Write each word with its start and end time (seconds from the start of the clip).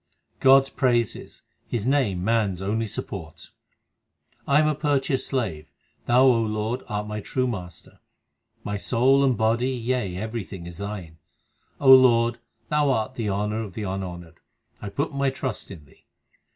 God 0.39 0.63
s 0.63 0.69
praises; 0.71 1.43
His 1.67 1.85
name 1.85 2.23
man 2.23 2.53
s 2.53 2.61
only 2.61 2.87
support: 2.87 3.51
I 4.47 4.59
am 4.59 4.65
a 4.65 4.73
purchased 4.73 5.27
slave; 5.27 5.69
Thou, 6.07 6.23
O 6.23 6.41
Lord, 6.41 6.81
art 6.89 7.05
my 7.05 7.19
true 7.19 7.45
Master; 7.45 7.99
My 8.63 8.77
soul 8.77 9.23
and 9.23 9.37
body, 9.37 9.69
yea, 9.69 10.17
everything 10.17 10.65
is 10.65 10.79
Thine. 10.79 11.19
O 11.79 11.93
Lord, 11.93 12.39
Thou 12.69 12.89
art 12.89 13.13
the 13.13 13.29
honour 13.29 13.61
of 13.61 13.75
the 13.75 13.83
unhonoured; 13.83 14.39
I 14.81 14.89
put 14.89 15.13
my 15.13 15.29
trust 15.29 15.69
in 15.69 15.85
Thee. 15.85 16.05